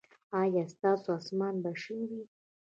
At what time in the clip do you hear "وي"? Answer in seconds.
2.09-2.21